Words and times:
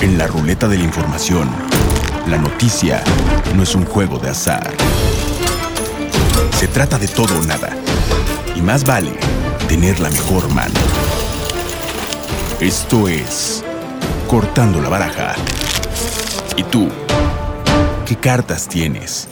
En 0.00 0.18
la 0.18 0.26
ruleta 0.26 0.68
de 0.68 0.78
la 0.78 0.84
información, 0.84 1.48
la 2.28 2.36
noticia 2.38 3.02
no 3.54 3.62
es 3.62 3.74
un 3.74 3.84
juego 3.84 4.18
de 4.18 4.30
azar. 4.30 4.72
Se 6.58 6.68
trata 6.68 6.98
de 6.98 7.08
todo 7.08 7.38
o 7.38 7.42
nada. 7.42 7.70
Y 8.54 8.60
más 8.60 8.84
vale 8.84 9.12
tener 9.68 10.00
la 10.00 10.10
mejor 10.10 10.48
mano. 10.52 10.74
Esto 12.60 13.08
es 13.08 13.64
Cortando 14.28 14.80
la 14.80 14.88
Baraja. 14.88 15.34
¿Y 16.56 16.62
tú? 16.64 16.88
¿Qué 18.06 18.16
cartas 18.16 18.68
tienes? 18.68 19.28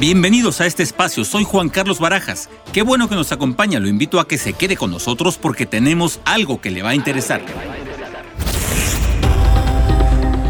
Bienvenidos 0.00 0.60
a 0.60 0.66
este 0.66 0.84
espacio, 0.84 1.24
soy 1.24 1.42
Juan 1.42 1.70
Carlos 1.70 1.98
Barajas. 1.98 2.48
Qué 2.72 2.82
bueno 2.82 3.08
que 3.08 3.16
nos 3.16 3.32
acompaña, 3.32 3.80
lo 3.80 3.88
invito 3.88 4.20
a 4.20 4.28
que 4.28 4.38
se 4.38 4.52
quede 4.52 4.76
con 4.76 4.92
nosotros 4.92 5.38
porque 5.38 5.66
tenemos 5.66 6.20
algo 6.24 6.60
que 6.60 6.70
le 6.70 6.82
va 6.82 6.90
a 6.90 6.94
interesar. 6.94 7.42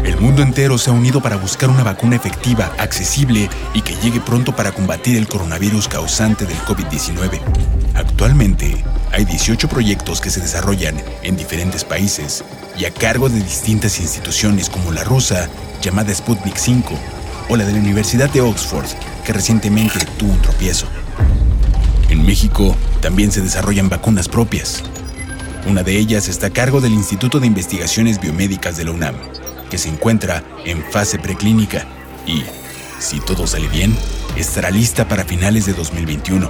El 0.05 0.17
mundo 0.19 0.43
entero 0.43 0.77
se 0.77 0.91
ha 0.91 0.93
unido 0.93 1.19
para 1.19 1.35
buscar 1.37 1.71
una 1.71 1.81
vacuna 1.81 2.15
efectiva, 2.15 2.71
accesible 2.77 3.49
y 3.73 3.81
que 3.81 3.95
llegue 3.95 4.19
pronto 4.19 4.55
para 4.55 4.71
combatir 4.71 5.17
el 5.17 5.27
coronavirus 5.27 5.87
causante 5.87 6.45
del 6.45 6.57
COVID-19. 6.59 7.41
Actualmente, 7.95 8.83
hay 9.11 9.25
18 9.25 9.67
proyectos 9.67 10.21
que 10.21 10.29
se 10.29 10.41
desarrollan 10.41 10.95
en 11.23 11.35
diferentes 11.35 11.83
países 11.83 12.43
y 12.77 12.85
a 12.85 12.93
cargo 12.93 13.29
de 13.29 13.41
distintas 13.41 13.99
instituciones 13.99 14.69
como 14.69 14.91
la 14.91 15.03
rusa, 15.03 15.49
llamada 15.81 16.13
Sputnik 16.13 16.55
5, 16.55 16.99
o 17.49 17.57
la 17.57 17.65
de 17.65 17.73
la 17.73 17.79
Universidad 17.79 18.29
de 18.29 18.41
Oxford, 18.41 18.85
que 19.25 19.33
recientemente 19.33 20.05
tuvo 20.17 20.31
un 20.31 20.41
tropiezo. 20.41 20.85
En 22.09 22.25
México 22.25 22.75
también 23.01 23.31
se 23.31 23.41
desarrollan 23.41 23.89
vacunas 23.89 24.29
propias. 24.29 24.83
Una 25.67 25.83
de 25.83 25.97
ellas 25.97 26.29
está 26.29 26.47
a 26.47 26.51
cargo 26.51 26.79
del 26.79 26.93
Instituto 26.93 27.39
de 27.39 27.47
Investigaciones 27.47 28.21
Biomédicas 28.21 28.77
de 28.77 28.85
la 28.85 28.91
UNAM, 28.91 29.15
que 29.69 29.77
se 29.77 29.89
encuentra 29.89 30.43
en 30.65 30.83
fase 30.91 31.19
preclínica 31.19 31.85
y, 32.25 32.43
si 32.99 33.19
todo 33.19 33.45
sale 33.45 33.67
bien, 33.67 33.95
estará 34.37 34.69
lista 34.69 35.07
para 35.07 35.25
finales 35.25 35.65
de 35.65 35.73
2021. 35.73 36.49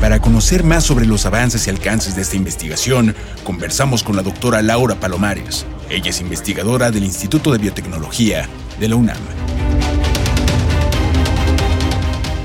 Para 0.00 0.18
conocer 0.20 0.64
más 0.64 0.84
sobre 0.84 1.04
los 1.04 1.26
avances 1.26 1.66
y 1.66 1.70
alcances 1.70 2.16
de 2.16 2.22
esta 2.22 2.36
investigación, 2.36 3.14
conversamos 3.44 4.02
con 4.02 4.16
la 4.16 4.22
doctora 4.22 4.62
Laura 4.62 4.94
Palomares. 4.94 5.66
Ella 5.90 6.10
es 6.10 6.20
investigadora 6.20 6.90
del 6.90 7.04
Instituto 7.04 7.52
de 7.52 7.58
Biotecnología 7.58 8.48
de 8.78 8.88
la 8.88 8.96
UNAM. 8.96 9.59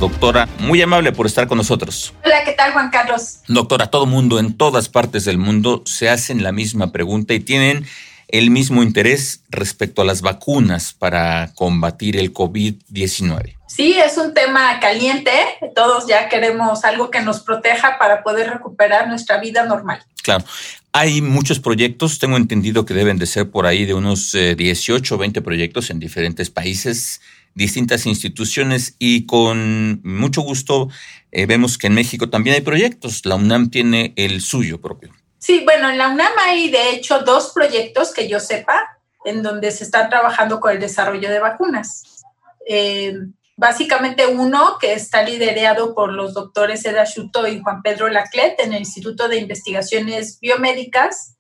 Doctora, 0.06 0.48
muy 0.60 0.80
amable 0.84 1.12
por 1.14 1.26
estar 1.26 1.48
con 1.48 1.58
nosotros. 1.58 2.14
Hola, 2.24 2.44
¿qué 2.44 2.52
tal 2.52 2.74
Juan 2.74 2.92
Carlos? 2.92 3.40
Doctora, 3.48 3.88
todo 3.88 4.06
mundo 4.06 4.38
en 4.38 4.56
todas 4.56 4.88
partes 4.88 5.26
del 5.26 5.40
mundo 5.40 5.82
se 5.88 6.10
hacen 6.10 6.44
la 6.44 6.52
misma 6.52 6.92
pregunta 6.92 7.34
y 7.34 7.40
tienen 7.40 7.88
el 8.28 8.52
mismo 8.52 8.84
interés 8.84 9.42
respecto 9.50 10.04
a 10.04 10.06
las 10.06 10.22
vacunas 10.22 10.94
para 10.94 11.52
combatir 11.56 12.18
el 12.18 12.32
COVID-19. 12.32 13.56
Sí, 13.66 13.98
es 13.98 14.20
un 14.20 14.36
tema 14.36 14.80
caliente. 14.80 15.32
Todos 15.74 16.06
ya 16.06 16.30
queremos 16.30 16.86
algo 16.86 17.10
que 17.10 17.22
nos 17.22 17.40
proteja 17.40 17.98
para 17.98 18.22
poder 18.22 18.52
recuperar 18.52 19.08
nuestra 19.08 19.40
vida 19.40 19.66
normal. 19.66 20.04
Claro. 20.22 20.46
Hay 20.92 21.24
muchos 21.24 21.60
proyectos, 21.60 22.20
tengo 22.20 22.38
entendido 22.38 22.86
que 22.86 22.94
deben 22.94 23.18
de 23.18 23.26
ser 23.26 23.50
por 23.50 23.66
ahí 23.66 23.86
de 23.86 23.96
unos 23.96 24.34
18 24.34 25.16
o 25.16 25.18
20 25.18 25.42
proyectos 25.42 25.90
en 25.90 26.00
diferentes 26.00 26.52
países 26.52 27.22
distintas 27.56 28.06
instituciones 28.06 28.96
y 29.00 29.26
con 29.26 30.02
mucho 30.04 30.42
gusto 30.42 30.90
eh, 31.32 31.46
vemos 31.46 31.78
que 31.78 31.88
en 31.88 31.96
México 31.96 32.30
también 32.30 32.56
hay 32.56 32.62
proyectos. 32.62 33.26
La 33.26 33.36
UNAM 33.36 33.72
tiene 33.72 34.14
el 34.18 34.42
suyo 34.42 34.80
propio. 34.80 35.14
Sí, 35.40 35.62
bueno, 35.64 35.90
en 35.90 35.98
la 35.98 36.10
UNAM 36.10 36.32
hay 36.46 36.70
de 36.70 36.92
hecho 36.92 37.20
dos 37.20 37.52
proyectos 37.54 38.14
que 38.14 38.28
yo 38.28 38.40
sepa 38.40 39.00
en 39.24 39.42
donde 39.42 39.72
se 39.72 39.86
están 39.86 40.10
trabajando 40.10 40.60
con 40.60 40.72
el 40.72 40.80
desarrollo 40.80 41.30
de 41.30 41.40
vacunas. 41.40 42.24
Eh, 42.68 43.14
básicamente 43.56 44.28
uno 44.28 44.78
que 44.80 44.94
está 44.94 45.24
liderado 45.24 45.96
por 45.96 46.12
los 46.12 46.34
doctores 46.34 46.86
Eda 46.86 47.06
Shuto 47.06 47.48
y 47.48 47.62
Juan 47.62 47.82
Pedro 47.82 48.10
Laclet 48.10 48.60
en 48.60 48.74
el 48.74 48.80
Instituto 48.80 49.28
de 49.28 49.38
Investigaciones 49.38 50.40
Biomédicas 50.40 51.36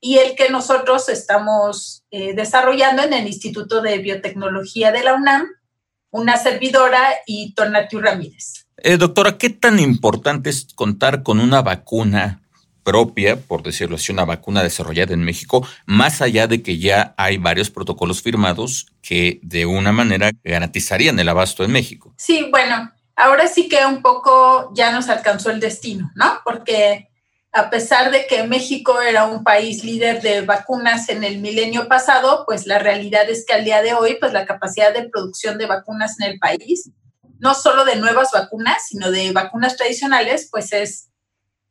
y 0.00 0.18
el 0.18 0.34
que 0.34 0.48
nosotros 0.48 1.08
estamos 1.08 2.02
eh, 2.10 2.34
desarrollando 2.34 3.02
en 3.02 3.12
el 3.12 3.26
Instituto 3.26 3.82
de 3.82 3.98
Biotecnología 3.98 4.90
de 4.90 5.04
la 5.04 5.14
UNAM 5.14 5.46
una 6.10 6.36
servidora 6.36 7.00
y 7.26 7.54
Tornatiu 7.54 8.00
Ramírez. 8.00 8.66
Eh, 8.78 8.96
doctora, 8.96 9.38
¿qué 9.38 9.50
tan 9.50 9.78
importante 9.78 10.50
es 10.50 10.66
contar 10.74 11.22
con 11.22 11.40
una 11.40 11.62
vacuna 11.62 12.40
propia, 12.82 13.36
por 13.36 13.62
decirlo 13.62 13.96
así, 13.96 14.10
una 14.10 14.24
vacuna 14.24 14.62
desarrollada 14.62 15.12
en 15.12 15.22
México, 15.22 15.66
más 15.86 16.22
allá 16.22 16.46
de 16.46 16.62
que 16.62 16.78
ya 16.78 17.14
hay 17.16 17.36
varios 17.36 17.70
protocolos 17.70 18.22
firmados 18.22 18.86
que 19.02 19.38
de 19.42 19.66
una 19.66 19.92
manera 19.92 20.30
garantizarían 20.42 21.18
el 21.20 21.28
abasto 21.28 21.62
en 21.62 21.72
México? 21.72 22.14
Sí, 22.16 22.48
bueno, 22.50 22.90
ahora 23.16 23.48
sí 23.48 23.68
que 23.68 23.84
un 23.84 24.00
poco 24.02 24.72
ya 24.74 24.92
nos 24.92 25.08
alcanzó 25.08 25.50
el 25.50 25.60
destino, 25.60 26.10
¿no? 26.14 26.40
Porque 26.44 27.09
a 27.52 27.68
pesar 27.68 28.12
de 28.12 28.26
que 28.26 28.44
México 28.44 29.00
era 29.00 29.26
un 29.26 29.42
país 29.42 29.82
líder 29.82 30.22
de 30.22 30.42
vacunas 30.42 31.08
en 31.08 31.24
el 31.24 31.38
milenio 31.38 31.88
pasado, 31.88 32.44
pues 32.46 32.66
la 32.66 32.78
realidad 32.78 33.28
es 33.28 33.44
que 33.44 33.54
al 33.54 33.64
día 33.64 33.82
de 33.82 33.92
hoy, 33.92 34.16
pues 34.20 34.32
la 34.32 34.46
capacidad 34.46 34.94
de 34.94 35.08
producción 35.08 35.58
de 35.58 35.66
vacunas 35.66 36.20
en 36.20 36.30
el 36.30 36.38
país, 36.38 36.90
no 37.40 37.54
solo 37.54 37.84
de 37.84 37.96
nuevas 37.96 38.30
vacunas, 38.32 38.86
sino 38.88 39.10
de 39.10 39.32
vacunas 39.32 39.76
tradicionales, 39.76 40.48
pues 40.50 40.72
es 40.72 41.08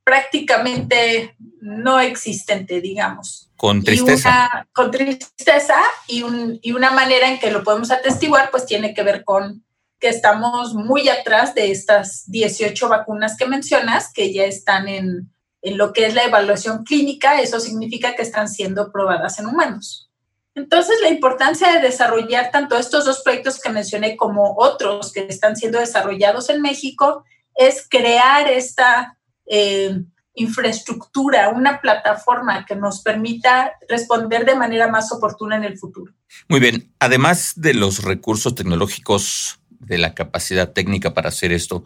prácticamente 0.04 1.36
no 1.62 2.00
existente, 2.00 2.82
digamos. 2.82 3.50
Con 3.56 3.84
tristeza. 3.84 4.68
con 4.74 4.90
tristeza 4.92 5.76
y, 6.08 6.24
y 6.62 6.72
una 6.72 6.92
manera 6.92 7.30
en 7.30 7.40
que 7.40 7.52
lo 7.52 7.64
podemos 7.64 7.92
atestiguar, 7.92 8.52
pues 8.52 8.66
tiene 8.66 8.94
que 8.94 9.04
ver 9.04 9.24
con 9.24 9.64
que 10.00 10.10
estamos 10.10 10.74
muy 10.74 11.10
atrás 11.10 11.54
de 11.56 11.72
estas 11.72 12.24
18 12.32 12.90
vacunas 12.90 13.36
que 13.38 13.46
mencionas, 13.46 14.12
que 14.14 14.34
ya 14.34 14.46
están 14.46 14.88
en, 14.88 15.30
en 15.62 15.78
lo 15.78 15.94
que 15.94 16.06
es 16.06 16.14
la 16.14 16.24
evaluación 16.24 16.84
clínica, 16.84 17.42
eso 17.42 17.60
significa 17.60 18.16
que 18.16 18.22
están 18.22 18.48
siendo 18.48 18.92
probadas 18.92 19.40
en 19.40 19.48
humanos. 19.48 20.10
Entonces, 20.56 20.96
la 21.02 21.10
importancia 21.10 21.74
de 21.74 21.82
desarrollar 21.82 22.52
tanto 22.52 22.78
estos 22.78 23.06
dos 23.06 23.22
proyectos 23.24 23.60
que 23.62 23.70
mencioné 23.70 24.18
como 24.18 24.56
otros 24.58 25.14
que 25.14 25.22
están 25.22 25.56
siendo 25.56 25.80
desarrollados 25.80 26.50
en 26.50 26.62
México 26.62 27.24
es 27.56 27.86
crear 27.90 28.48
esta 28.48 29.18
eh, 29.46 30.02
infraestructura, 30.34 31.50
una 31.50 31.82
plataforma 31.82 32.66
que 32.66 32.76
nos 32.76 33.02
permita 33.02 33.74
responder 33.88 34.46
de 34.46 34.56
manera 34.56 34.88
más 34.88 35.12
oportuna 35.12 35.58
en 35.58 35.66
el 35.66 35.78
futuro. 35.78 36.14
Muy 36.48 36.60
bien, 36.60 36.94
además 37.00 37.54
de 37.56 37.74
los 37.74 38.04
recursos 38.04 38.56
tecnológicos, 38.56 39.60
de 39.80 39.98
la 39.98 40.14
capacidad 40.14 40.72
técnica 40.72 41.14
para 41.14 41.30
hacer 41.30 41.52
esto, 41.52 41.84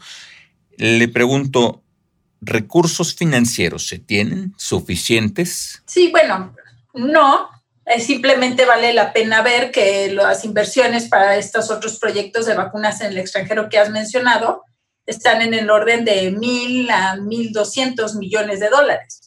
le 0.77 1.07
pregunto, 1.07 1.83
recursos 2.45 3.15
financieros 3.15 3.87
se 3.87 3.99
tienen 3.99 4.53
suficientes? 4.57 5.81
Sí, 5.85 6.11
bueno, 6.11 6.55
no. 6.93 7.49
Simplemente 7.99 8.65
vale 8.65 8.93
la 8.93 9.11
pena 9.11 9.41
ver 9.41 9.69
que 9.71 10.11
las 10.11 10.45
inversiones 10.45 11.09
para 11.09 11.35
estos 11.35 11.69
otros 11.69 11.99
proyectos 11.99 12.45
de 12.45 12.55
vacunas 12.55 13.01
en 13.01 13.07
el 13.07 13.17
extranjero 13.17 13.67
que 13.67 13.77
has 13.77 13.89
mencionado 13.89 14.63
están 15.05 15.41
en 15.41 15.53
el 15.53 15.69
orden 15.69 16.05
de 16.05 16.31
mil 16.31 16.89
a 16.89 17.17
mil 17.17 17.51
doscientos 17.51 18.15
millones 18.15 18.61
de 18.61 18.69
dólares. 18.69 19.21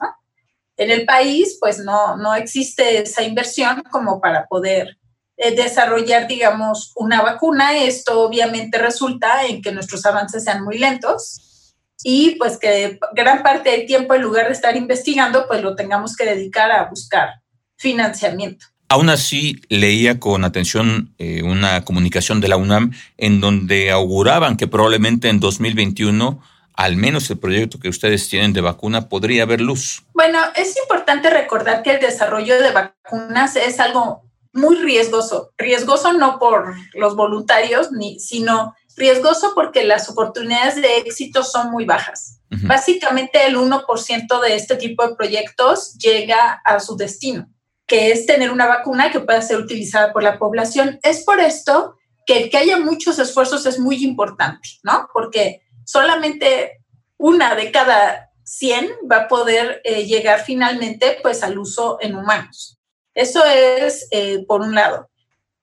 En 0.78 0.91
el 0.91 1.05
país, 1.05 1.59
pues 1.60 1.78
no, 1.78 2.16
no 2.16 2.34
existe 2.34 3.03
esa 3.03 3.22
inversión 3.22 3.82
como 3.91 4.21
para 4.21 4.47
poder 4.47 4.97
eh, 5.37 5.55
desarrollar, 5.55 6.26
digamos, 6.26 6.93
una 6.97 7.21
vacuna. 7.21 7.76
Esto 7.76 8.22
obviamente 8.22 8.78
resulta 8.78 9.44
en 9.44 9.60
que 9.60 9.72
nuestros 9.72 10.06
avances 10.06 10.44
sean 10.44 10.65
muy 10.65 10.78
lentos 10.78 11.56
y 12.02 12.36
pues 12.36 12.58
que 12.58 12.98
gran 13.12 13.42
parte 13.42 13.70
del 13.70 13.87
tiempo 13.87 14.14
en 14.14 14.22
lugar 14.22 14.46
de 14.46 14.52
estar 14.52 14.76
investigando, 14.76 15.46
pues 15.46 15.62
lo 15.62 15.75
tengamos 15.75 16.16
que 16.16 16.25
dedicar 16.25 16.70
a 16.70 16.88
buscar 16.88 17.43
financiamiento. 17.76 18.66
Aún 18.88 19.08
así, 19.08 19.60
leía 19.69 20.20
con 20.20 20.44
atención 20.44 21.14
eh, 21.19 21.43
una 21.43 21.84
comunicación 21.84 22.40
de 22.40 22.48
la 22.48 22.56
UNAM 22.56 22.93
en 23.16 23.40
donde 23.40 23.90
auguraban 23.90 24.56
que 24.56 24.69
probablemente 24.69 25.28
en 25.28 25.40
2021 25.40 26.40
al 26.76 26.96
menos 26.96 27.31
el 27.31 27.38
proyecto 27.38 27.81
que 27.81 27.88
ustedes 27.88 28.28
tienen 28.28 28.52
de 28.52 28.60
vacuna 28.60 29.08
podría 29.08 29.44
haber 29.44 29.62
luz. 29.62 30.04
Bueno, 30.12 30.38
es 30.54 30.76
importante 30.76 31.31
recordar 31.31 31.82
que 31.82 31.92
el 31.92 32.00
desarrollo 32.00 32.60
de 32.60 32.70
vacunas 32.70 33.56
es 33.56 33.81
algo 33.81 34.22
muy 34.52 34.76
riesgoso. 34.76 35.52
Riesgoso 35.56 36.12
no 36.12 36.38
por 36.38 36.75
los 36.94 37.16
voluntarios, 37.16 37.92
ni, 37.92 38.20
sino 38.20 38.75
riesgoso 38.96 39.52
porque 39.54 39.84
las 39.84 40.08
oportunidades 40.08 40.76
de 40.76 40.98
éxito 40.98 41.44
son 41.44 41.70
muy 41.70 41.84
bajas. 41.84 42.40
Básicamente 42.48 43.44
el 43.44 43.56
1% 43.56 44.40
de 44.40 44.54
este 44.54 44.76
tipo 44.76 45.06
de 45.06 45.14
proyectos 45.14 45.94
llega 45.98 46.60
a 46.64 46.81
su 46.81 46.96
destino, 46.96 47.50
que 47.87 48.12
es 48.12 48.25
tener 48.25 48.50
una 48.50 48.66
vacuna 48.66 49.10
que 49.10 49.20
pueda 49.20 49.43
ser 49.43 49.58
utilizada 49.58 50.12
por 50.12 50.22
la 50.22 50.38
población. 50.38 50.98
Es 51.02 51.25
por 51.25 51.40
esto 51.40 51.96
que 52.25 52.44
el 52.44 52.50
que 52.50 52.58
haya 52.58 52.78
muchos 52.78 53.19
esfuerzos 53.19 53.66
es 53.66 53.78
muy 53.78 54.02
importante, 54.04 54.69
¿no? 54.82 55.08
Porque 55.12 55.62
solamente 55.84 56.84
una 57.19 57.54
de 57.54 57.70
cada 57.70 58.31
100 58.44 58.90
va 59.10 59.16
a 59.16 59.28
poder 59.28 59.81
eh, 59.84 60.04
llegar 60.06 60.40
finalmente 60.40 61.19
pues 61.22 61.42
al 61.42 61.58
uso 61.58 61.99
en 62.00 62.14
humanos. 62.14 62.78
Eso 63.14 63.44
es 63.44 64.06
eh, 64.10 64.44
por 64.46 64.60
un 64.60 64.75
lado. 64.75 65.10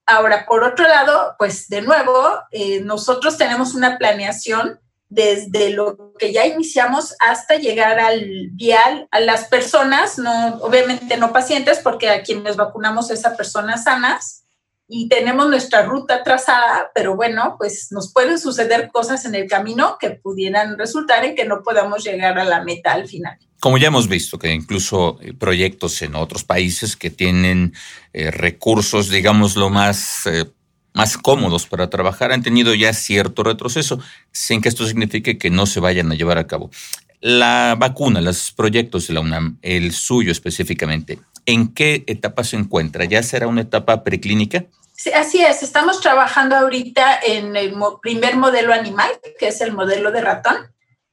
Ahora, 0.06 0.44
por 0.46 0.64
otro 0.64 0.86
lado, 0.86 1.34
pues 1.38 1.68
de 1.68 1.82
nuevo, 1.82 2.38
eh, 2.50 2.80
nosotros 2.80 3.38
tenemos 3.38 3.74
una 3.74 3.96
planeación 3.96 4.80
desde 5.08 5.70
lo 5.70 6.12
que 6.18 6.32
ya 6.32 6.44
iniciamos 6.46 7.14
hasta 7.20 7.56
llegar 7.56 8.00
al 8.00 8.48
vial 8.50 9.06
a 9.10 9.20
las 9.20 9.44
personas, 9.44 10.18
no, 10.18 10.56
obviamente 10.56 11.16
no 11.16 11.32
pacientes, 11.32 11.78
porque 11.78 12.10
a 12.10 12.22
quienes 12.22 12.56
vacunamos 12.56 13.10
es 13.10 13.24
a 13.24 13.36
personas 13.36 13.84
sanas, 13.84 14.43
y 14.86 15.08
tenemos 15.08 15.48
nuestra 15.48 15.84
ruta 15.84 16.22
trazada, 16.22 16.90
pero 16.94 17.16
bueno, 17.16 17.56
pues 17.58 17.88
nos 17.90 18.12
pueden 18.12 18.38
suceder 18.38 18.90
cosas 18.92 19.24
en 19.24 19.34
el 19.34 19.48
camino 19.48 19.96
que 19.98 20.10
pudieran 20.10 20.76
resultar 20.76 21.24
en 21.24 21.34
que 21.34 21.46
no 21.46 21.62
podamos 21.62 22.04
llegar 22.04 22.38
a 22.38 22.44
la 22.44 22.62
meta 22.62 22.92
al 22.92 23.08
final. 23.08 23.38
Como 23.60 23.78
ya 23.78 23.88
hemos 23.88 24.08
visto, 24.08 24.38
que 24.38 24.52
incluso 24.52 25.18
eh, 25.22 25.32
proyectos 25.32 26.02
en 26.02 26.14
otros 26.14 26.44
países 26.44 26.96
que 26.96 27.08
tienen 27.08 27.72
eh, 28.12 28.30
recursos, 28.30 29.08
digamos, 29.08 29.56
lo 29.56 29.70
más, 29.70 30.26
eh, 30.26 30.44
más 30.92 31.16
cómodos 31.16 31.66
para 31.66 31.88
trabajar, 31.88 32.30
han 32.30 32.42
tenido 32.42 32.74
ya 32.74 32.92
cierto 32.92 33.42
retroceso, 33.42 34.00
sin 34.32 34.60
que 34.60 34.68
esto 34.68 34.86
signifique 34.86 35.38
que 35.38 35.48
no 35.48 35.64
se 35.64 35.80
vayan 35.80 36.12
a 36.12 36.14
llevar 36.14 36.36
a 36.36 36.46
cabo. 36.46 36.70
La 37.26 37.74
vacuna, 37.78 38.20
los 38.20 38.52
proyectos 38.52 39.06
de 39.06 39.14
la 39.14 39.20
UNAM, 39.20 39.56
el 39.62 39.92
suyo 39.92 40.30
específicamente, 40.30 41.20
¿en 41.46 41.72
qué 41.72 42.04
etapa 42.06 42.44
se 42.44 42.56
encuentra? 42.56 43.06
¿Ya 43.06 43.22
será 43.22 43.46
una 43.46 43.62
etapa 43.62 44.04
preclínica? 44.04 44.66
Sí, 44.92 45.10
así 45.10 45.40
es, 45.40 45.62
estamos 45.62 46.02
trabajando 46.02 46.54
ahorita 46.54 47.20
en 47.26 47.56
el 47.56 47.74
primer 48.02 48.36
modelo 48.36 48.74
animal, 48.74 49.10
que 49.38 49.48
es 49.48 49.62
el 49.62 49.72
modelo 49.72 50.12
de 50.12 50.20
ratón. 50.20 50.54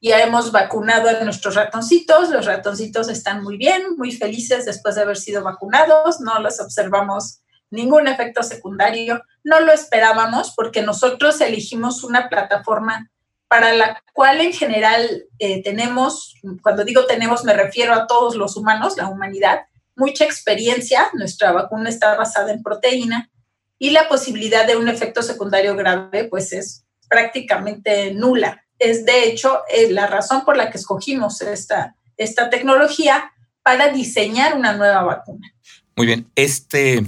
Ya 0.02 0.20
hemos 0.20 0.52
vacunado 0.52 1.08
a 1.08 1.24
nuestros 1.24 1.54
ratoncitos, 1.54 2.28
los 2.28 2.44
ratoncitos 2.44 3.08
están 3.08 3.42
muy 3.42 3.56
bien, 3.56 3.96
muy 3.96 4.12
felices 4.12 4.66
después 4.66 4.96
de 4.96 5.00
haber 5.00 5.16
sido 5.16 5.42
vacunados, 5.42 6.20
no 6.20 6.38
les 6.40 6.60
observamos 6.60 7.40
ningún 7.70 8.06
efecto 8.06 8.42
secundario, 8.42 9.22
no 9.44 9.60
lo 9.60 9.72
esperábamos 9.72 10.52
porque 10.54 10.82
nosotros 10.82 11.40
elegimos 11.40 12.04
una 12.04 12.28
plataforma 12.28 13.10
para 13.52 13.74
la 13.74 14.02
cual 14.14 14.40
en 14.40 14.54
general 14.54 15.26
eh, 15.38 15.62
tenemos, 15.62 16.36
cuando 16.62 16.84
digo 16.84 17.04
tenemos 17.04 17.44
me 17.44 17.52
refiero 17.52 17.92
a 17.92 18.06
todos 18.06 18.34
los 18.34 18.56
humanos, 18.56 18.96
la 18.96 19.08
humanidad, 19.08 19.66
mucha 19.94 20.24
experiencia, 20.24 21.10
nuestra 21.12 21.52
vacuna 21.52 21.90
está 21.90 22.16
basada 22.16 22.50
en 22.50 22.62
proteína 22.62 23.30
y 23.78 23.90
la 23.90 24.08
posibilidad 24.08 24.66
de 24.66 24.78
un 24.78 24.88
efecto 24.88 25.20
secundario 25.20 25.76
grave 25.76 26.24
pues 26.30 26.54
es 26.54 26.86
prácticamente 27.10 28.14
nula. 28.14 28.64
Es 28.78 29.04
de 29.04 29.26
hecho 29.26 29.58
eh, 29.68 29.90
la 29.90 30.06
razón 30.06 30.46
por 30.46 30.56
la 30.56 30.70
que 30.70 30.78
escogimos 30.78 31.42
esta, 31.42 31.94
esta 32.16 32.48
tecnología 32.48 33.32
para 33.62 33.88
diseñar 33.88 34.56
una 34.56 34.72
nueva 34.72 35.02
vacuna. 35.02 35.52
Muy 35.94 36.06
bien, 36.06 36.26
este, 36.36 37.02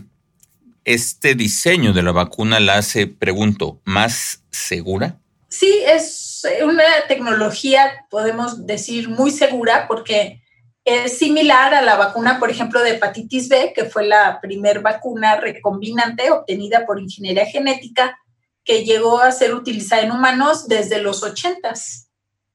este 0.85 1.35
diseño 1.35 1.95
de 1.95 2.03
la 2.03 2.13
vacuna 2.13 2.61
la 2.61 2.77
hace, 2.77 3.07
pregunto, 3.07 3.81
más 3.87 4.43
segura. 4.51 5.19
Sí, 5.49 5.73
es 5.87 6.24
una 6.65 6.85
tecnología, 7.09 8.07
podemos 8.11 8.67
decir, 8.67 9.09
muy 9.09 9.31
segura 9.31 9.87
porque 9.89 10.43
es 10.85 11.19
similar 11.19 11.75
a 11.75 11.83
la 11.83 11.97
vacuna, 11.97 12.39
por 12.39 12.51
ejemplo, 12.51 12.83
de 12.83 12.91
hepatitis 12.91 13.49
B, 13.49 13.73
que 13.75 13.87
fue 13.87 14.07
la 14.07 14.41
primer 14.41 14.81
vacuna 14.81 15.37
recombinante 15.37 16.31
obtenida 16.31 16.85
por 16.85 17.01
ingeniería 17.01 17.47
genética 17.47 18.19
que 18.65 18.85
llegó 18.85 19.21
a 19.21 19.33
ser 19.33 19.55
utilizada 19.55 20.03
en 20.03 20.11
humanos 20.11 20.69
desde 20.69 21.01
los 21.01 21.23
80. 21.23 21.75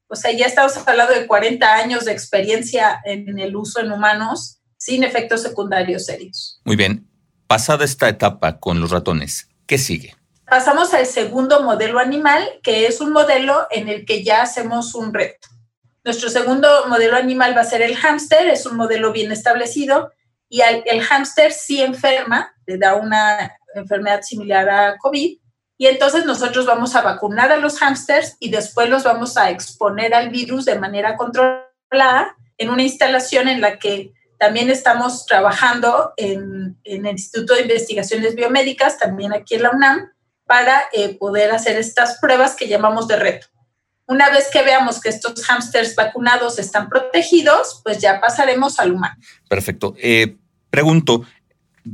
O 0.08 0.16
sea, 0.16 0.32
ya 0.32 0.46
estamos 0.46 0.76
hablando 0.86 1.12
de 1.12 1.26
40 1.26 1.74
años 1.74 2.04
de 2.04 2.12
experiencia 2.12 3.00
en 3.04 3.38
el 3.38 3.54
uso 3.54 3.80
en 3.80 3.92
humanos 3.92 4.60
sin 4.76 5.04
efectos 5.04 5.42
secundarios 5.42 6.06
serios. 6.06 6.60
Muy 6.64 6.76
bien. 6.76 7.06
Pasada 7.46 7.84
esta 7.84 8.08
etapa 8.08 8.60
con 8.60 8.80
los 8.80 8.90
ratones, 8.90 9.48
¿qué 9.66 9.76
sigue? 9.76 10.14
Pasamos 10.50 10.92
al 10.94 11.06
segundo 11.06 11.62
modelo 11.62 12.00
animal, 12.00 12.42
que 12.64 12.88
es 12.88 13.00
un 13.00 13.12
modelo 13.12 13.68
en 13.70 13.88
el 13.88 14.04
que 14.04 14.24
ya 14.24 14.42
hacemos 14.42 14.96
un 14.96 15.14
reto. 15.14 15.46
Nuestro 16.04 16.28
segundo 16.28 16.88
modelo 16.88 17.16
animal 17.16 17.56
va 17.56 17.60
a 17.60 17.64
ser 17.64 17.82
el 17.82 17.94
hámster, 17.94 18.48
es 18.48 18.66
un 18.66 18.76
modelo 18.76 19.12
bien 19.12 19.30
establecido 19.30 20.10
y 20.48 20.62
el 20.62 21.02
hámster 21.02 21.52
sí 21.52 21.80
enferma, 21.80 22.52
le 22.66 22.78
da 22.78 22.96
una 22.96 23.56
enfermedad 23.76 24.22
similar 24.22 24.68
a 24.68 24.98
COVID 24.98 25.38
y 25.78 25.86
entonces 25.86 26.26
nosotros 26.26 26.66
vamos 26.66 26.96
a 26.96 27.02
vacunar 27.02 27.52
a 27.52 27.56
los 27.56 27.78
hámsters 27.78 28.36
y 28.40 28.50
después 28.50 28.88
los 28.90 29.04
vamos 29.04 29.36
a 29.36 29.50
exponer 29.50 30.14
al 30.14 30.30
virus 30.30 30.64
de 30.64 30.78
manera 30.78 31.16
controlada 31.16 32.36
en 32.58 32.70
una 32.70 32.82
instalación 32.82 33.46
en 33.46 33.60
la 33.60 33.78
que 33.78 34.12
también 34.36 34.68
estamos 34.68 35.26
trabajando 35.26 36.12
en, 36.16 36.76
el 36.82 37.06
Instituto 37.06 37.54
de 37.54 37.62
Investigaciones 37.62 38.34
Biomédicas, 38.34 38.98
también 38.98 39.32
aquí 39.32 39.54
en 39.54 39.62
la 39.62 39.70
UNAM, 39.70 40.10
para 40.50 40.82
eh, 40.92 41.14
poder 41.14 41.52
hacer 41.52 41.76
estas 41.76 42.18
pruebas 42.18 42.56
que 42.56 42.66
llamamos 42.66 43.06
de 43.06 43.14
reto. 43.14 43.46
Una 44.08 44.30
vez 44.30 44.48
que 44.52 44.62
veamos 44.62 45.00
que 45.00 45.08
estos 45.08 45.44
hámsters 45.44 45.94
vacunados 45.94 46.58
están 46.58 46.88
protegidos, 46.88 47.80
pues 47.84 47.98
ya 47.98 48.20
pasaremos 48.20 48.80
al 48.80 48.90
humano. 48.90 49.14
Perfecto. 49.48 49.94
Eh, 49.96 50.38
pregunto, 50.68 51.24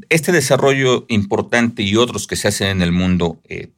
este 0.09 0.33
desarrollo 0.33 1.05
importante 1.09 1.83
y 1.83 1.97
otros 1.97 2.27
que 2.27 2.37
se 2.37 2.49
hacen 2.49 2.69
en 2.69 2.81
el 2.81 2.93
mundo, 2.93 3.43
eh, 3.47 3.73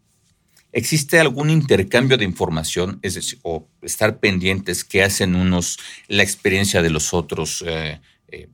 ¿existe 0.70 1.18
algún 1.18 1.50
intercambio 1.50 2.16
de 2.16 2.24
información? 2.24 3.00
Es 3.02 3.14
decir, 3.14 3.40
o 3.42 3.66
estar 3.82 4.20
pendientes 4.20 4.84
que 4.84 5.02
hacen 5.02 5.34
unos, 5.34 5.80
la 6.06 6.22
experiencia 6.22 6.82
de 6.82 6.90
los 6.90 7.12
otros, 7.12 7.64
eh, 7.66 8.00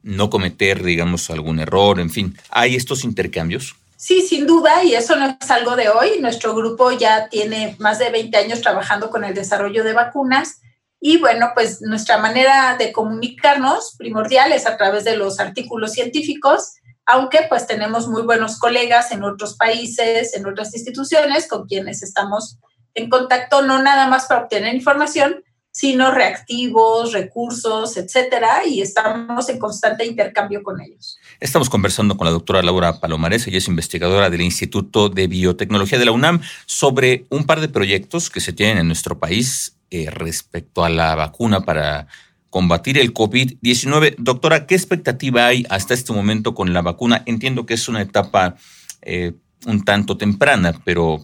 no 0.02 0.30
cometer, 0.30 0.82
digamos, 0.82 1.28
algún 1.28 1.58
error, 1.58 2.00
en 2.00 2.08
fin. 2.08 2.34
¿Hay 2.48 2.76
estos 2.76 3.04
intercambios? 3.04 3.76
Sí, 4.04 4.20
sin 4.20 4.46
duda, 4.46 4.84
y 4.84 4.94
eso 4.94 5.16
no 5.16 5.38
es 5.40 5.50
algo 5.50 5.76
de 5.76 5.88
hoy. 5.88 6.18
Nuestro 6.20 6.54
grupo 6.54 6.90
ya 6.90 7.30
tiene 7.30 7.74
más 7.78 7.98
de 7.98 8.10
20 8.10 8.36
años 8.36 8.60
trabajando 8.60 9.08
con 9.08 9.24
el 9.24 9.32
desarrollo 9.32 9.82
de 9.82 9.94
vacunas 9.94 10.60
y 11.00 11.16
bueno, 11.16 11.52
pues 11.54 11.80
nuestra 11.80 12.18
manera 12.18 12.76
de 12.76 12.92
comunicarnos 12.92 13.94
primordial 13.96 14.52
es 14.52 14.66
a 14.66 14.76
través 14.76 15.04
de 15.04 15.16
los 15.16 15.40
artículos 15.40 15.92
científicos, 15.92 16.74
aunque 17.06 17.46
pues 17.48 17.66
tenemos 17.66 18.06
muy 18.06 18.20
buenos 18.20 18.58
colegas 18.58 19.10
en 19.10 19.24
otros 19.24 19.56
países, 19.56 20.36
en 20.36 20.46
otras 20.46 20.74
instituciones 20.74 21.48
con 21.48 21.66
quienes 21.66 22.02
estamos 22.02 22.58
en 22.92 23.08
contacto, 23.08 23.62
no 23.62 23.82
nada 23.82 24.06
más 24.06 24.26
para 24.26 24.42
obtener 24.42 24.74
información, 24.74 25.42
sino 25.74 26.12
reactivos, 26.12 27.12
recursos, 27.12 27.96
etcétera, 27.96 28.64
y 28.64 28.80
estamos 28.80 29.48
en 29.48 29.58
constante 29.58 30.06
intercambio 30.06 30.62
con 30.62 30.80
ellos. 30.80 31.18
Estamos 31.40 31.68
conversando 31.68 32.16
con 32.16 32.26
la 32.26 32.30
doctora 32.30 32.62
Laura 32.62 33.00
Palomares, 33.00 33.44
ella 33.48 33.58
es 33.58 33.66
investigadora 33.66 34.30
del 34.30 34.42
Instituto 34.42 35.08
de 35.08 35.26
Biotecnología 35.26 35.98
de 35.98 36.04
la 36.04 36.12
UNAM, 36.12 36.40
sobre 36.66 37.26
un 37.28 37.44
par 37.44 37.60
de 37.60 37.68
proyectos 37.68 38.30
que 38.30 38.40
se 38.40 38.52
tienen 38.52 38.78
en 38.78 38.86
nuestro 38.86 39.18
país 39.18 39.76
eh, 39.90 40.10
respecto 40.10 40.84
a 40.84 40.90
la 40.90 41.16
vacuna 41.16 41.62
para 41.62 42.06
combatir 42.50 42.96
el 42.96 43.12
COVID-19. 43.12 44.14
Doctora, 44.18 44.68
¿qué 44.68 44.76
expectativa 44.76 45.48
hay 45.48 45.66
hasta 45.70 45.92
este 45.92 46.12
momento 46.12 46.54
con 46.54 46.72
la 46.72 46.82
vacuna? 46.82 47.24
Entiendo 47.26 47.66
que 47.66 47.74
es 47.74 47.88
una 47.88 48.00
etapa 48.00 48.54
eh, 49.02 49.32
un 49.66 49.84
tanto 49.84 50.16
temprana, 50.16 50.80
pero 50.84 51.20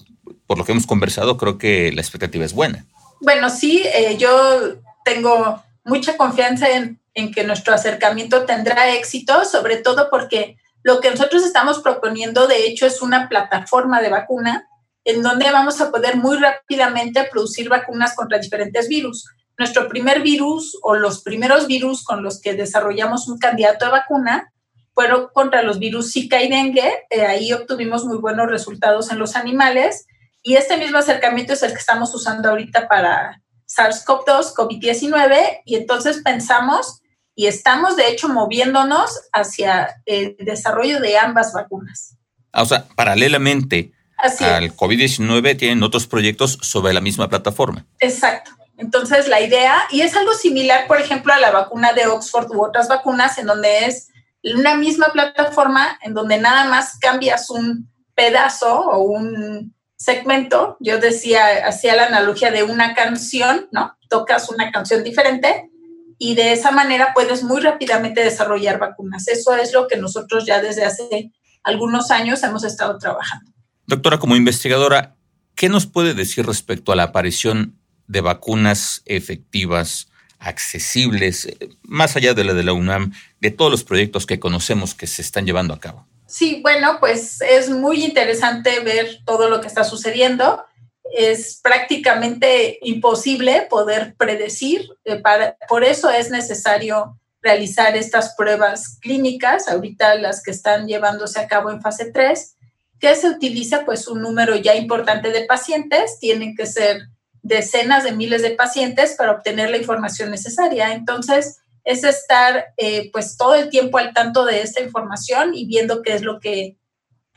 por 0.48 0.58
lo 0.58 0.64
que 0.64 0.72
hemos 0.72 0.86
conversado, 0.86 1.36
creo 1.36 1.56
que 1.56 1.92
la 1.92 2.00
expectativa 2.00 2.44
es 2.44 2.52
buena. 2.52 2.84
Bueno, 3.20 3.50
sí, 3.50 3.82
eh, 3.84 4.16
yo 4.16 4.78
tengo 5.04 5.62
mucha 5.84 6.16
confianza 6.16 6.68
en, 6.70 6.98
que 7.34 7.44
nuestro 7.44 7.74
acercamiento 7.74 8.46
tendrá 8.46 8.94
éxito, 8.94 9.44
sobre 9.44 9.76
todo 9.76 10.08
porque 10.08 10.56
lo 10.82 11.00
que 11.00 11.10
nosotros 11.10 11.44
estamos 11.44 11.80
proponiendo, 11.80 12.46
de 12.46 12.66
hecho, 12.66 12.86
es 12.86 13.02
una 13.02 13.28
plataforma 13.28 14.00
de 14.00 14.08
vacuna 14.08 14.66
en 15.04 15.22
donde 15.22 15.50
vamos 15.50 15.82
a 15.82 15.90
poder 15.90 16.16
muy 16.16 16.38
rápidamente 16.38 17.28
producir 17.30 17.68
vacunas 17.68 18.14
contra 18.14 18.38
diferentes 18.38 18.88
virus. 18.88 19.26
Nuestro 19.58 19.86
primer 19.88 20.22
virus 20.22 20.78
o 20.82 20.94
los 20.94 21.22
primeros 21.22 21.66
virus 21.66 22.02
con 22.04 22.22
los 22.22 22.40
que 22.40 22.54
desarrollamos 22.54 23.28
un 23.28 23.38
candidato 23.38 23.84
de 23.84 23.90
vacuna 23.90 24.50
fueron 24.94 25.28
contra 25.34 25.62
los 25.62 25.78
virus 25.78 26.12
Zika 26.12 26.42
y 26.42 26.48
dengue. 26.48 26.90
Eh, 27.10 27.26
ahí 27.26 27.52
obtuvimos 27.52 28.06
muy 28.06 28.16
buenos 28.16 28.48
resultados 28.48 29.12
en 29.12 29.18
los 29.18 29.36
animales 29.36 30.06
y 30.42 30.56
este 30.56 30.76
mismo 30.76 30.98
acercamiento 30.98 31.52
es 31.52 31.62
el 31.62 31.72
que 31.72 31.78
estamos 31.78 32.14
usando 32.14 32.50
ahorita 32.50 32.88
para 32.88 33.42
SARS-CoV-2, 33.66 34.54
COVID-19, 34.54 35.60
y 35.64 35.76
entonces 35.76 36.22
pensamos 36.24 37.00
y 37.34 37.46
estamos 37.46 37.96
de 37.96 38.08
hecho 38.08 38.28
moviéndonos 38.28 39.10
hacia 39.32 40.02
el 40.06 40.36
desarrollo 40.38 41.00
de 41.00 41.18
ambas 41.18 41.52
vacunas. 41.52 42.16
Ah, 42.52 42.62
o 42.62 42.66
sea, 42.66 42.86
paralelamente 42.96 43.92
al 44.40 44.76
COVID-19 44.76 45.56
tienen 45.56 45.82
otros 45.82 46.06
proyectos 46.06 46.58
sobre 46.60 46.92
la 46.92 47.00
misma 47.00 47.28
plataforma. 47.28 47.86
Exacto. 47.98 48.50
Entonces 48.76 49.28
la 49.28 49.40
idea, 49.40 49.82
y 49.90 50.00
es 50.00 50.16
algo 50.16 50.32
similar, 50.34 50.86
por 50.86 51.00
ejemplo, 51.00 51.32
a 51.32 51.38
la 51.38 51.50
vacuna 51.50 51.92
de 51.92 52.06
Oxford 52.06 52.50
u 52.50 52.64
otras 52.64 52.88
vacunas, 52.88 53.38
en 53.38 53.46
donde 53.46 53.86
es 53.86 54.08
una 54.42 54.74
misma 54.74 55.08
plataforma, 55.12 55.98
en 56.02 56.14
donde 56.14 56.38
nada 56.38 56.64
más 56.64 56.98
cambias 56.98 57.50
un 57.50 57.90
pedazo 58.14 58.80
o 58.80 59.02
un 59.02 59.74
segmento, 60.00 60.78
yo 60.80 60.98
decía, 60.98 61.66
hacía 61.66 61.94
la 61.94 62.06
analogía 62.06 62.50
de 62.50 62.62
una 62.62 62.94
canción, 62.94 63.68
¿no? 63.70 63.98
Tocas 64.08 64.48
una 64.48 64.72
canción 64.72 65.04
diferente 65.04 65.70
y 66.18 66.34
de 66.34 66.54
esa 66.54 66.70
manera 66.70 67.12
puedes 67.14 67.42
muy 67.42 67.60
rápidamente 67.60 68.24
desarrollar 68.24 68.78
vacunas. 68.78 69.28
Eso 69.28 69.54
es 69.54 69.74
lo 69.74 69.86
que 69.88 69.98
nosotros 69.98 70.46
ya 70.46 70.62
desde 70.62 70.86
hace 70.86 71.30
algunos 71.62 72.10
años 72.10 72.42
hemos 72.42 72.64
estado 72.64 72.96
trabajando. 72.96 73.52
Doctora, 73.86 74.18
como 74.18 74.36
investigadora, 74.36 75.16
¿qué 75.54 75.68
nos 75.68 75.84
puede 75.84 76.14
decir 76.14 76.46
respecto 76.46 76.92
a 76.92 76.96
la 76.96 77.04
aparición 77.04 77.78
de 78.06 78.22
vacunas 78.22 79.02
efectivas, 79.04 80.08
accesibles, 80.38 81.46
más 81.82 82.16
allá 82.16 82.32
de 82.32 82.44
la 82.44 82.54
de 82.54 82.62
la 82.62 82.72
UNAM, 82.72 83.12
de 83.40 83.50
todos 83.50 83.70
los 83.70 83.84
proyectos 83.84 84.24
que 84.24 84.40
conocemos 84.40 84.94
que 84.94 85.06
se 85.06 85.20
están 85.20 85.44
llevando 85.44 85.74
a 85.74 85.80
cabo? 85.80 86.06
Sí, 86.30 86.60
bueno, 86.62 86.98
pues 87.00 87.40
es 87.40 87.68
muy 87.70 88.04
interesante 88.04 88.78
ver 88.80 89.18
todo 89.26 89.50
lo 89.50 89.60
que 89.60 89.66
está 89.66 89.82
sucediendo. 89.82 90.64
Es 91.12 91.58
prácticamente 91.60 92.78
imposible 92.82 93.66
poder 93.68 94.14
predecir, 94.16 94.88
eh, 95.04 95.20
por 95.68 95.82
eso 95.82 96.08
es 96.08 96.30
necesario 96.30 97.18
realizar 97.42 97.96
estas 97.96 98.36
pruebas 98.36 98.98
clínicas, 99.00 99.68
ahorita 99.68 100.14
las 100.14 100.40
que 100.40 100.52
están 100.52 100.86
llevándose 100.86 101.40
a 101.40 101.48
cabo 101.48 101.70
en 101.70 101.82
fase 101.82 102.12
3, 102.12 102.56
que 103.00 103.16
se 103.16 103.28
utiliza 103.28 103.84
pues 103.84 104.06
un 104.06 104.22
número 104.22 104.54
ya 104.54 104.76
importante 104.76 105.32
de 105.32 105.46
pacientes, 105.46 106.20
tienen 106.20 106.54
que 106.54 106.66
ser 106.66 107.08
decenas 107.42 108.04
de 108.04 108.12
miles 108.12 108.42
de 108.42 108.50
pacientes 108.50 109.16
para 109.18 109.32
obtener 109.32 109.68
la 109.70 109.78
información 109.78 110.30
necesaria. 110.30 110.92
Entonces, 110.92 111.58
es 111.90 112.04
estar 112.04 112.72
eh, 112.76 113.10
pues 113.12 113.36
todo 113.36 113.54
el 113.56 113.68
tiempo 113.68 113.98
al 113.98 114.14
tanto 114.14 114.44
de 114.44 114.62
esta 114.62 114.80
información 114.80 115.54
y 115.54 115.66
viendo 115.66 116.02
qué 116.02 116.14
es 116.14 116.22
lo 116.22 116.38
que, 116.38 116.76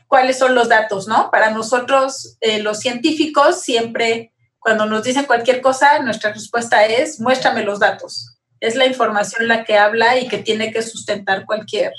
cuáles 0.06 0.38
son 0.38 0.54
los 0.54 0.68
datos, 0.68 1.08
¿no? 1.08 1.30
Para 1.32 1.50
nosotros, 1.50 2.36
eh, 2.40 2.62
los 2.62 2.78
científicos, 2.78 3.62
siempre 3.62 4.32
cuando 4.60 4.86
nos 4.86 5.02
dicen 5.02 5.26
cualquier 5.26 5.60
cosa, 5.60 5.98
nuestra 5.98 6.32
respuesta 6.32 6.86
es, 6.86 7.20
muéstrame 7.20 7.64
los 7.64 7.80
datos. 7.80 8.38
Es 8.60 8.76
la 8.76 8.86
información 8.86 9.46
la 9.46 9.64
que 9.64 9.76
habla 9.76 10.18
y 10.18 10.28
que 10.28 10.38
tiene 10.38 10.72
que 10.72 10.80
sustentar 10.80 11.44
cualquier 11.44 11.92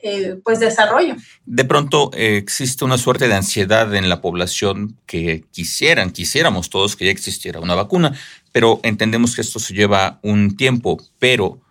eh, 0.00 0.36
pues 0.44 0.60
desarrollo. 0.60 1.16
De 1.46 1.64
pronto 1.64 2.10
existe 2.12 2.84
una 2.84 2.98
suerte 2.98 3.28
de 3.28 3.34
ansiedad 3.34 3.94
en 3.94 4.10
la 4.10 4.20
población 4.20 4.98
que 5.06 5.44
quisieran, 5.52 6.10
quisiéramos 6.10 6.68
todos 6.68 6.96
que 6.96 7.06
ya 7.06 7.12
existiera 7.12 7.60
una 7.60 7.74
vacuna, 7.74 8.12
pero 8.52 8.80
entendemos 8.82 9.34
que 9.34 9.40
esto 9.40 9.58
se 9.58 9.72
lleva 9.72 10.18
un 10.22 10.56
tiempo, 10.56 10.98
pero 11.18 11.62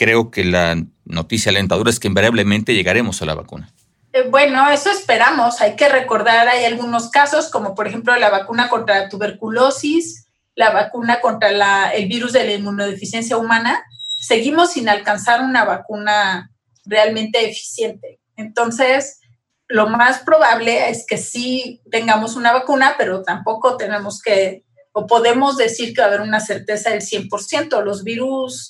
creo 0.00 0.30
que 0.30 0.44
la 0.44 0.82
noticia 1.04 1.50
alentadora 1.50 1.90
es 1.90 2.00
que 2.00 2.08
invariablemente 2.08 2.74
llegaremos 2.74 3.20
a 3.20 3.26
la 3.26 3.34
vacuna. 3.34 3.70
Eh, 4.14 4.26
bueno, 4.30 4.70
eso 4.70 4.90
esperamos. 4.90 5.60
Hay 5.60 5.76
que 5.76 5.90
recordar, 5.90 6.48
hay 6.48 6.64
algunos 6.64 7.10
casos, 7.10 7.50
como 7.50 7.74
por 7.74 7.86
ejemplo 7.86 8.16
la 8.16 8.30
vacuna 8.30 8.70
contra 8.70 9.00
la 9.00 9.08
tuberculosis, 9.10 10.26
la 10.54 10.70
vacuna 10.70 11.20
contra 11.20 11.52
la, 11.52 11.90
el 11.90 12.08
virus 12.08 12.32
de 12.32 12.44
la 12.44 12.54
inmunodeficiencia 12.54 13.36
humana. 13.36 13.84
Seguimos 14.22 14.72
sin 14.72 14.88
alcanzar 14.88 15.42
una 15.42 15.66
vacuna 15.66 16.50
realmente 16.86 17.46
eficiente. 17.46 18.20
Entonces, 18.36 19.20
lo 19.68 19.86
más 19.86 20.20
probable 20.20 20.88
es 20.88 21.04
que 21.06 21.18
sí 21.18 21.82
tengamos 21.90 22.36
una 22.36 22.54
vacuna, 22.54 22.94
pero 22.96 23.22
tampoco 23.22 23.76
tenemos 23.76 24.22
que, 24.22 24.64
o 24.92 25.06
podemos 25.06 25.58
decir 25.58 25.92
que 25.92 26.00
va 26.00 26.06
a 26.06 26.08
haber 26.08 26.22
una 26.22 26.40
certeza 26.40 26.88
del 26.88 27.02
100%. 27.02 27.84
Los 27.84 28.02
virus 28.02 28.69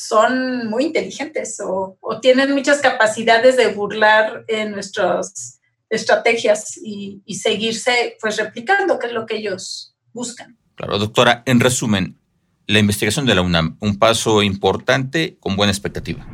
son 0.00 0.68
muy 0.68 0.84
inteligentes 0.84 1.60
o, 1.64 1.98
tienen 2.22 2.52
muchas 2.52 2.80
capacidades 2.80 3.56
de 3.56 3.68
burlar 3.68 4.44
en 4.48 4.72
nuestras 4.72 5.60
estrategias 5.88 6.78
y, 6.82 7.22
seguirse 7.34 8.16
pues 8.20 8.36
replicando, 8.36 8.98
que 8.98 9.08
es 9.08 9.12
lo 9.12 9.26
que 9.26 9.36
ellos 9.36 9.94
buscan. 10.12 10.56
Claro, 10.74 10.98
doctora, 10.98 11.42
en 11.46 11.60
resumen, 11.60 12.18
la 12.66 12.78
investigación 12.78 13.26
de 13.26 13.34
la 13.34 13.42
UNAM, 13.42 13.76
un 13.80 13.98
paso 13.98 14.42
importante 14.42 15.36
con 15.40 15.56
buena 15.56 15.72
expectativa. 15.72 16.26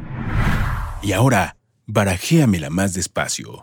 Y 1.03 1.13
ahora, 1.13 1.57
barajéamela 1.87 2.71
más 2.71 2.95
despacio. 2.95 3.63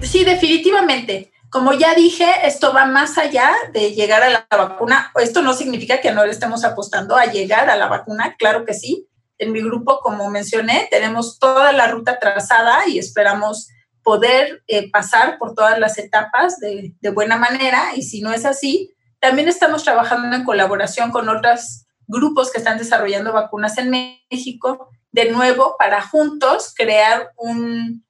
Sí, 0.00 0.24
definitivamente. 0.24 1.33
Como 1.54 1.72
ya 1.72 1.94
dije, 1.94 2.26
esto 2.42 2.72
va 2.72 2.84
más 2.84 3.16
allá 3.16 3.52
de 3.72 3.92
llegar 3.92 4.24
a 4.24 4.28
la 4.28 4.44
vacuna. 4.50 5.12
Esto 5.20 5.40
no 5.40 5.54
significa 5.54 6.00
que 6.00 6.10
no 6.10 6.26
le 6.26 6.32
estemos 6.32 6.64
apostando 6.64 7.14
a 7.14 7.26
llegar 7.26 7.70
a 7.70 7.76
la 7.76 7.86
vacuna, 7.86 8.34
claro 8.36 8.64
que 8.64 8.74
sí. 8.74 9.08
En 9.38 9.52
mi 9.52 9.62
grupo, 9.62 10.00
como 10.00 10.28
mencioné, 10.30 10.88
tenemos 10.90 11.38
toda 11.38 11.72
la 11.72 11.86
ruta 11.86 12.18
trazada 12.18 12.88
y 12.88 12.98
esperamos 12.98 13.68
poder 14.02 14.64
eh, 14.66 14.90
pasar 14.90 15.38
por 15.38 15.54
todas 15.54 15.78
las 15.78 15.96
etapas 15.96 16.58
de, 16.58 16.92
de 17.00 17.10
buena 17.10 17.36
manera. 17.36 17.92
Y 17.94 18.02
si 18.02 18.20
no 18.20 18.32
es 18.32 18.44
así, 18.44 18.92
también 19.20 19.46
estamos 19.46 19.84
trabajando 19.84 20.34
en 20.34 20.42
colaboración 20.42 21.12
con 21.12 21.28
otros 21.28 21.86
grupos 22.08 22.50
que 22.50 22.58
están 22.58 22.78
desarrollando 22.78 23.32
vacunas 23.32 23.78
en 23.78 23.90
México, 23.90 24.88
de 25.12 25.30
nuevo, 25.30 25.76
para 25.78 26.02
juntos 26.02 26.74
crear 26.76 27.30
un, 27.36 28.04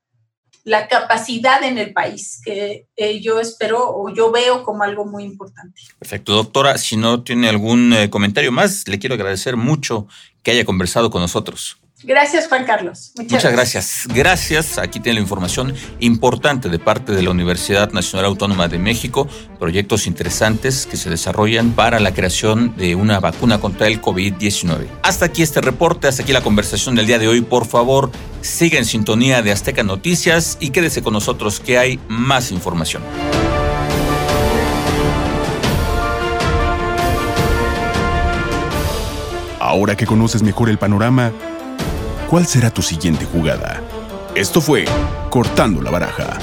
la 0.65 0.89
capacidad 0.89 1.63
en 1.63 1.77
el 1.77 1.93
país, 1.93 2.41
que 2.43 2.87
eh, 2.97 3.21
yo 3.21 3.39
espero 3.39 3.85
o 3.87 4.13
yo 4.13 4.33
veo 4.33 4.65
como 4.65 4.83
algo 4.83 5.05
muy 5.05 5.25
importante. 5.25 5.83
Perfecto, 5.99 6.33
doctora. 6.33 6.79
Si 6.79 6.97
no 6.97 7.23
tiene 7.23 7.49
algún 7.49 7.93
eh, 7.93 8.09
comentario 8.09 8.51
más, 8.51 8.89
le 8.89 8.99
quiero 8.99 9.15
agradecer 9.15 9.57
mucho 9.57 10.09
que 10.43 10.53
haya 10.53 10.65
conversado 10.65 11.11
con 11.11 11.21
nosotros. 11.21 11.79
Gracias, 12.07 12.49
Juan 12.49 12.65
Carlos. 12.65 13.13
Muchas, 13.17 13.51
gracias. 13.53 14.07
gracias. 14.09 14.79
Aquí 14.79 15.01
tiene 15.01 15.15
la 15.15 15.23
información 15.23 15.75
importante 16.01 16.69
de 16.69 16.79
parte 16.79 17.13
de 17.13 17.23
la 17.23 17.31
Universidad 17.31 17.93
Nacional 17.93 18.27
Autónoma 18.27 18.69
de 18.69 18.79
México, 18.79 19.27
proyectos 19.59 20.07
interesantes 20.07 20.87
que 20.87 20.97
se 20.97 21.09
desarrollan 21.09 21.73
para 21.73 22.01
la 22.01 22.13
creación 22.13 22.77
de 22.77 22.95
una 22.95 23.21
vacuna 23.21 23.59
contra 23.59 23.87
el 23.87 24.03
COVID-19. 24.03 24.87
Hasta 25.03 25.27
aquí 25.27 25.43
este 25.43 25.61
reporte, 25.61 26.07
hasta 26.07 26.23
aquí 26.23 26.33
la 26.33 26.43
conversación 26.43 26.95
del 26.95 27.07
día 27.07 27.19
de 27.19 27.29
hoy. 27.29 27.41
Por 27.41 27.67
favor, 27.67 28.11
siga 28.43 28.79
en 28.79 28.85
sintonía 28.85 29.41
de 29.43 29.53
Azteca 29.53 29.83
Noticias 29.83 30.59
y 30.61 30.71
quédese 30.71 31.03
con 31.03 31.15
nosotros 31.15 31.61
que 31.61 31.79
hay 31.79 31.99
más 32.09 32.51
información. 32.51 33.03
Ahora 39.59 39.97
que 39.97 40.05
conoces 40.05 40.43
mejor 40.43 40.69
el 40.69 40.77
panorama, 40.77 41.33
¿Cuál 42.35 42.49
será 42.49 42.69
tu 42.69 42.83
siguiente 42.83 43.25
jugada? 43.27 43.81
Esto 44.35 44.61
fue 44.61 44.87
Cortando 45.31 45.81
la 45.81 45.93
Baraja. 45.93 46.37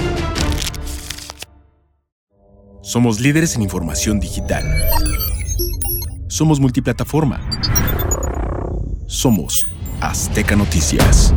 Somos 2.81 3.19
líderes 3.19 3.57
en 3.57 3.61
información 3.61 4.21
digital. 4.21 4.63
Somos 6.29 6.61
multiplataforma. 6.61 7.41
Somos 9.05 9.67
Azteca 9.99 10.55
Noticias. 10.55 11.33